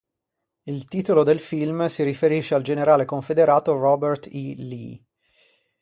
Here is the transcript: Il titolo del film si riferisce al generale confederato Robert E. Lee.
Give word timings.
Il 0.63 0.85
titolo 0.87 1.21
del 1.23 1.39
film 1.39 1.85
si 1.85 2.01
riferisce 2.01 2.55
al 2.55 2.63
generale 2.63 3.05
confederato 3.05 3.77
Robert 3.77 4.25
E. 4.31 4.55
Lee. 4.57 5.03